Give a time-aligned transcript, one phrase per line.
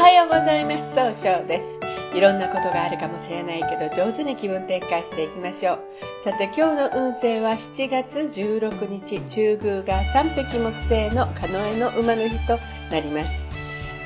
[0.00, 0.94] はようございます。
[0.94, 1.78] 総称です。
[2.14, 5.78] いろんなことがあるかもしれないけど上手に気分転換していきましょう。
[6.24, 12.58] さて今日の運勢は7月16日中宮が3匹木星のカノエの馬の日と
[12.90, 13.46] なります。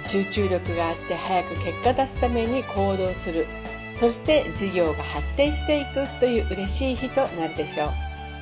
[0.02, 3.46] 集中力があって早く結果出すために行動する。
[3.94, 7.88] そして事業が発展していくという嬉しい日となるでしょう。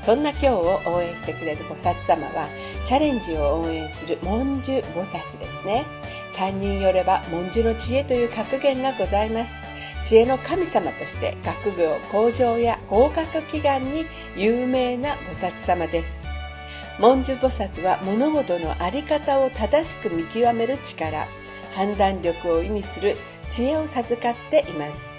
[0.01, 2.47] そんな今日を応援してくれる菩薩様は
[2.87, 5.85] チャレンジを応援する文殊菩薩ですね。
[6.35, 9.55] 3人よれば文殊の知恵という格言がございます。
[10.05, 14.05] 知恵の神様として学業向上や合格祈願に
[14.37, 16.23] 有名な菩薩様です。
[16.99, 21.27] 文殊菩薩は物事の在り方を正しく見極める力
[21.75, 23.17] 判断力を意味する
[23.49, 25.13] 知恵を授かっています。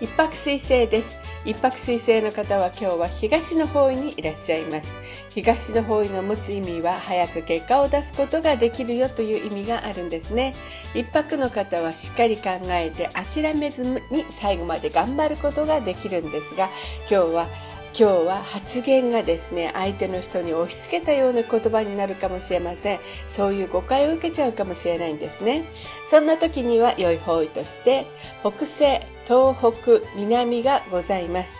[0.00, 1.21] 一泊水星です。
[1.44, 4.96] 一泊水星の方は今日は東の方位にいらっしゃいます。
[5.30, 10.54] 東の方位の持つ意味は早く結果を出すことができるよという意味があるんですね。
[10.94, 16.68] 一泊の方はしっかり考えて諦めずに最後まで頑張ることができるんですが
[17.10, 17.48] 今日は
[17.94, 23.00] 今日は発言がですね相手の人に押し付けたような言葉になるかもしれません。
[23.28, 25.64] そういう誤解を受けちゃうかもしれないんですね。
[26.10, 28.06] そんな時には良い方位として
[28.40, 31.58] 北西東北南がございます。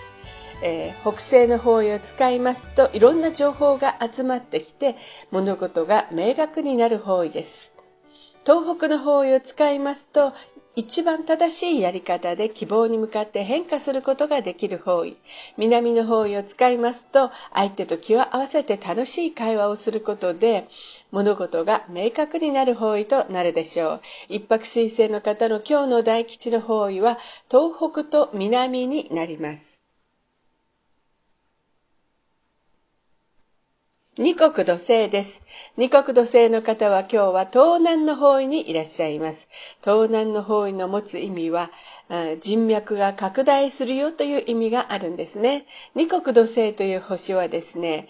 [0.62, 4.96] えー、北西の方位を使いますといろんな情報が集まってきて
[5.32, 7.72] 物事が明確になる方位です。
[8.46, 10.32] 東北の方位を使いますと
[10.74, 15.16] 一番正しいやり方で希望に向かって変化することができる方位。
[15.58, 20.66] 南の方位を使いますと相手と気を合わせて楽しい会話をすることで
[21.10, 24.00] 物事が明確になる方位となるでしょう。
[24.30, 27.18] 一泊水星の方の今日の大吉の方位は
[27.50, 29.71] 東北と南になります。
[34.18, 35.42] 二国土星です。
[35.78, 39.48] 二国土星の方は今日は東南の方位にいらっしゃいます。
[39.80, 41.70] 東南の方位の持つ意味は、
[42.42, 45.64] 人脈が拡大するよという意味があるんですね。
[45.94, 48.06] 二国土星という星はですね、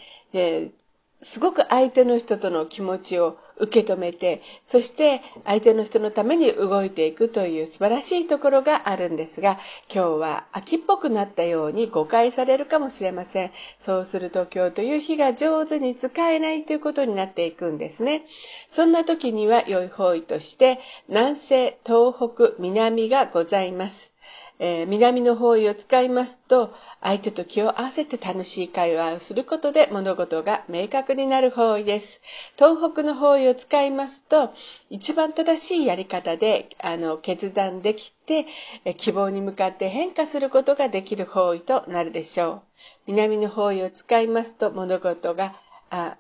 [1.23, 9.61] すごく相手の人との気持ちを受け止めて、そして相手の人のために動いていくという素晴らしいところがあるんですが、
[9.93, 13.53] 今日は秋っぽくなったように誤解されるかもしれません。
[13.79, 18.27] そうすると今日という日が上手に使えないということになっていくんですね。
[18.71, 24.12] そんな時には良い方位として、南西、東北、南がございます。
[24.65, 32.21] えー、南の方位を使いますと、相手と気を合わせて楽しい会話をすることで物事が明確になる方位です。
[32.55, 34.53] 東北の方位を使いますと、
[34.89, 38.47] 一番正しいやり方で、あの、決断できて、
[38.99, 42.63] 希望に向かって変化することができる方位となるでしょう。
[43.09, 45.57] 南の方位を使いますと、物事が、
[45.91, 46.17] あ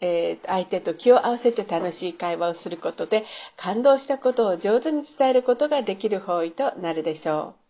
[0.00, 3.24] えー、相手と気を合わせて楽しい会話をすることで
[3.56, 7.65] 感動したことを上手に伝えることができる方位となるでしょう。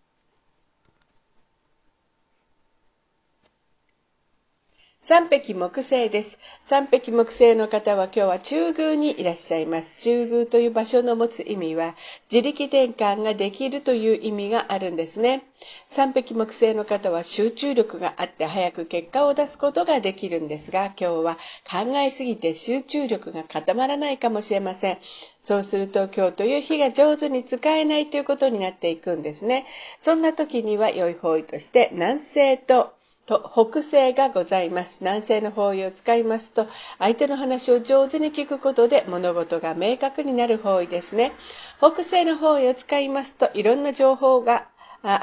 [5.08, 6.36] 三匹木星です。
[6.64, 10.02] 三匹木星の方は今日は中宮にいらっしゃいます。
[10.02, 11.94] 中宮という場所の持つ意味は、
[12.28, 15.44] 自力転換ができるという意味があるんですね。
[15.88, 21.38] 三匹木星の方は集中力があって早く結果を出すことができるんですが、今日は
[21.70, 24.98] 考えすぎて集中力が固まらないかもしれません。
[25.40, 29.66] そうすると今日という日が上手に使えないということになっていくんですね。
[30.00, 32.95] そんな時には良い方位として南西と
[33.26, 34.98] と北西がございます。
[35.00, 41.32] 南西の方位を使いますと、相手の話を上手に聞くことで物事が明確になる方位ですね。
[41.78, 44.68] 北西の方位を使いますと、いろんな情報が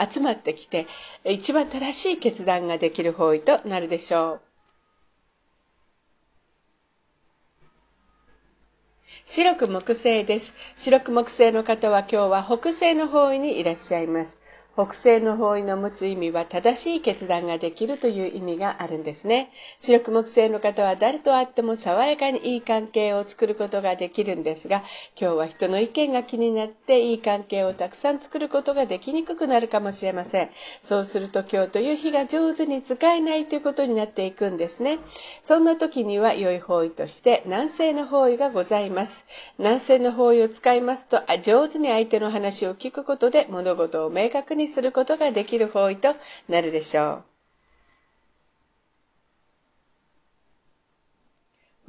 [0.09, 0.85] 集まってきて、
[1.23, 4.41] 一番正しい決断ができる方位となるでしょう。
[9.25, 10.53] 白く木星です。
[10.75, 14.42] 白く木星の方は今日は北西の方位にいらっしゃいます。
[14.75, 19.51] 北西の方位の持つ意味は正しい決断ができるという意味があるんですね。
[19.77, 24.77] 白く木星の方は誰と会っても爽やかにいい関係を作ることができるんですが、
[25.15, 30.49] 今日は人の意見が気になっていい関係をたくさん作ることができにくくなるかもしれません。
[30.81, 34.97] そうすると今日という日が上手に使えないということになっていくんですね。
[35.43, 39.27] そんな時には良い方位として南西の方位がございます。
[39.59, 46.15] 南西の方位を使いますと、上手に相手の話を聞くことで物事を明確ににすることができる方位と
[46.49, 47.32] なるでしょう。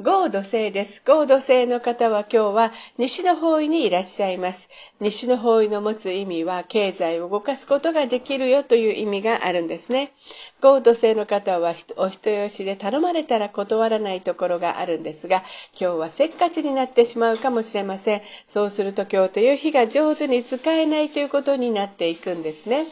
[0.04, 1.02] 合土星です。
[1.02, 4.68] 合土星の方は今日は西の方位にいらっしゃいます。
[5.00, 10.12] 西の方位の持つ意味は経済を動かすことができるよという意味があるんですね。
[10.60, 15.42] 合土星の方はお人よしで頼まれたら断らないところがあるんですが、
[15.72, 18.20] 今日はせっかちになってしまうかもしれません。
[18.46, 22.84] そうすると今日という日が上手に使えないということになっていくんですね。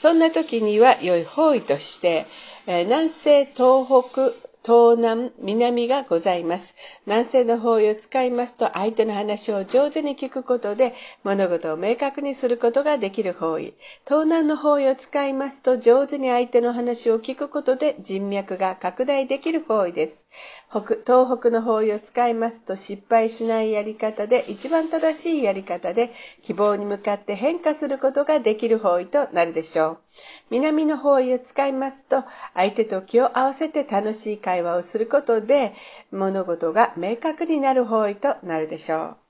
[0.00, 2.24] そんな時には良い方位として、
[2.66, 6.74] え南西東北東南、南がございます。
[7.04, 13.74] 南西の方位を使いますと、相手の話を上手に聞くことで、物事を明確にすることができる方位。
[14.08, 20.26] 東南の方位を使いますと、上手に相手の話を聞くことで、人脈が拡大できる方位です。
[20.70, 26.10] 北東北の方位を使いますと、失敗しないやり方で、一番正しいやり方で、
[26.42, 30.03] 希望に向かって変化することができる方位となるでしょう。
[30.50, 32.24] 南の方位を使いますと、
[32.54, 35.74] 相手と気を合わせて楽しい会話をすることで、
[36.10, 39.23] 物事が明確になる方位となるでしょう。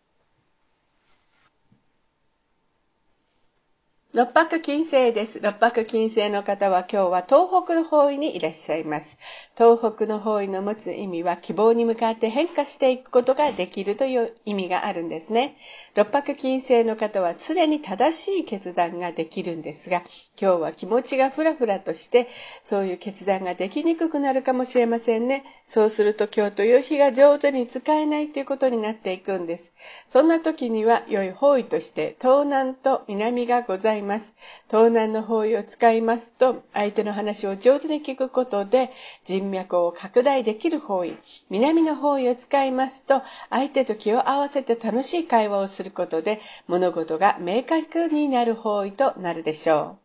[4.14, 5.40] 六白金星です。
[5.40, 9.18] 六白金星の方は今日は東北の方位にいらっしゃいます。
[9.58, 15.56] 東北の方位の持つ意味は希望に向かって変化していくことができるという意味があるんですね。
[15.96, 20.04] 六白金星の方は常に正しい決断ができるんですが、
[20.40, 22.28] 今日は気持ちがふらふらとして、
[22.62, 25.42] そういう決断ができにくくなるかもしれませんね。
[25.66, 29.72] そうすると今日という日が上手に使えないということになっていくんです。
[30.12, 34.03] そんな時には良い方位として東南と南がございます。
[34.04, 34.36] ます。
[34.68, 38.92] 東南の方位を使いますと、相手の話を上手に聞くことで
[39.24, 41.16] 人脈を拡大できる方位。
[41.50, 50.04] 南の方位を使いますと、相手と気を合わせて楽しい会話をすることで物事が明確になる方位となるでしょう。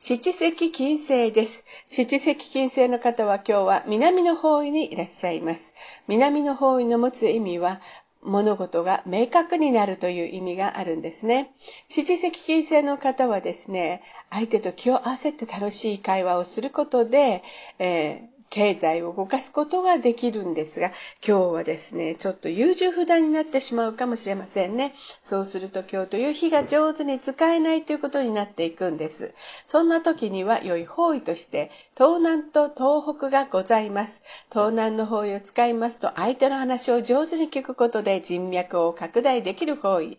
[0.00, 1.64] 七石金星です。
[1.88, 5.74] 七石金星の方は今日は南の方位にいらっしゃいます。
[6.06, 7.80] 南の方位の持つ意味は、
[8.22, 11.54] 物事が明確になるという意味があるんですね。
[11.88, 17.42] 七石金星の方はですね、相手と気を合わせて楽しい会話をすることで、
[17.78, 20.88] え経済を動かすことができるんですが、
[21.26, 24.94] 今日はですね、ちょっと優柔不断になってしまうかもしれませんね。
[25.22, 29.34] そうすると今日という日が上手に使えないということになっていくんです。
[29.66, 34.22] そんな時には良い方位として、東南と東北がございます。
[34.50, 40.18] 東南の方位を使いますと、相手の話を上手に聞くことで人脈を拡大できる方位。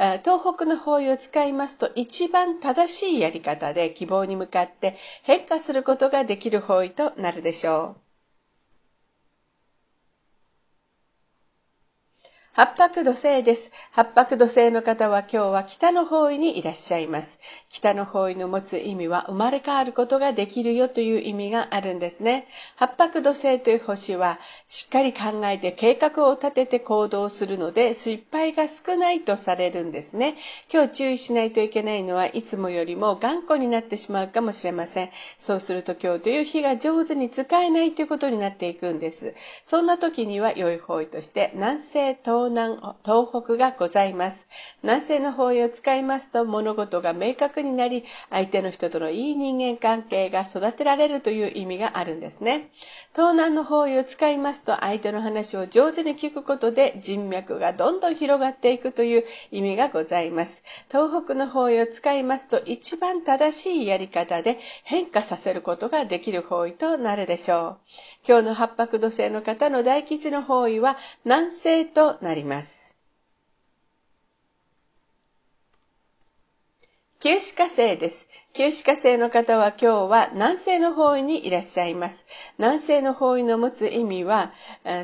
[0.00, 8.00] 東北の方位を使いますと一番正しいやり方で希望に向かって変化することができる方位となるでしょう。
[12.52, 13.70] 八白土星です。
[13.92, 17.40] 八白土星の方は今日は北の方位にいらっしゃいます。
[17.68, 22.46] 北の方位の持つ意味は生まれ変わることができるよという意味があるんですね。
[22.76, 24.38] 八白土星という星は
[24.68, 30.36] しっかり考えて計画を立てて行動するので失敗が少ないとされるんですね。
[30.72, 35.10] 今日注意しないといけないのはいつもよりも頑固になってしまうかもしれません。
[35.40, 39.34] そうすると今日という日が上手に使えないということになっていくんです。
[39.66, 44.46] そんな時には良い方位として南西東南、東北がございます。
[44.82, 52.68] 南西の方位を使いますと物事が明確になり、相手の人とのいい人間関係が育てられるという意味があるんですね。
[53.16, 60.62] 東南の方位を使いますと相手の話を上手に聞くことで人脈がどんどん広がっていくという意味がございます。
[60.92, 67.78] 東北の方位を使いますと一番正しいやり方で変化させることができる方位となるでしょう。
[68.28, 72.79] 今日の八白土星の方の大吉の方位は南西となります。
[77.20, 78.28] 旧歯科生です。
[78.52, 82.26] 旧歯科生の方は今日は南西の方位にいらっしゃいます。
[82.58, 84.50] 南西の方位の持つ意味は、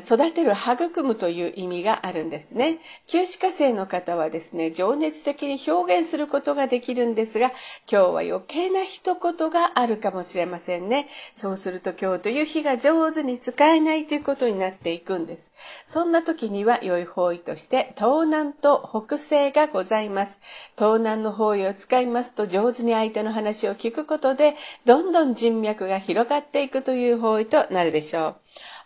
[0.03, 2.79] 育てる、育むという意味があるんですね。
[3.07, 7.53] 旧歯科生の方はですね、情熱的に表現することができるんですが、
[7.89, 11.07] 今日は余計な一言があるかもしれませんね。
[11.33, 15.53] そうすると今日という日が上手に使えないということになっていくんです。
[15.87, 20.37] そんな時には良い方位として東南と北西がございます。
[20.77, 28.35] 東南の方位を使いますと上手に相手の話を聞くことで、どんどん人脈が広がっていくという方位となるでしょう。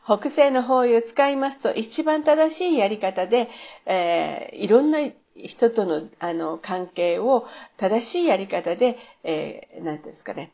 [0.04, 3.50] 北西の方位を使いますと、一番正しいやり方で、
[3.86, 5.00] えー、いろんな
[5.36, 10.52] 人とのあの関係を正しいやり方で、えー、ていうんですかね、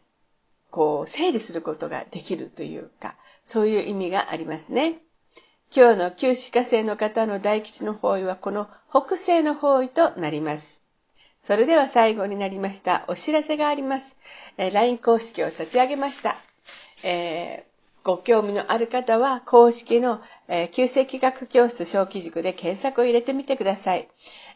[0.69, 4.99] こう、整理することができるというか、そういう意味がありますね。
[5.75, 10.76] 今日の旧歯科生の方の大吉の方位はこの北西の方位となります。
[11.47, 13.05] それでは最後になりました。
[13.07, 14.17] お知らせがあります
[14.57, 14.69] え。
[14.69, 16.35] LINE 公式を立ち上げました。
[17.03, 24.07] えーご興味のある方は公式の、えー、旧世紀学教室小規塾で検索を入れてみてください。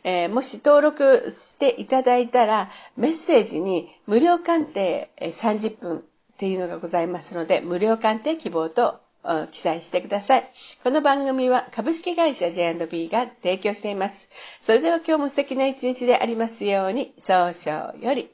[0.06, 6.02] えー、もし登録していただいたらメッセージに無料鑑定30分っ
[6.38, 9.02] ていうのがございますので無料鑑定希望と
[9.52, 10.50] 記載してください。
[10.84, 14.30] この番組は株式会社 J&B が提供しています。
[14.62, 18.30] それでは今日も素敵な一日でありますように、早々より。